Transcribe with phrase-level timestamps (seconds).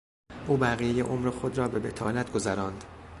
[0.47, 2.83] او بقیهی عمر خود را به بطالت گذراند.